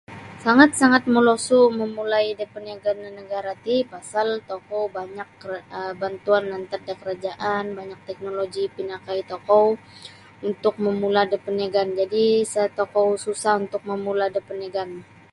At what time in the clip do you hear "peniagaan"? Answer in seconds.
2.53-2.97, 11.45-11.91, 14.49-14.91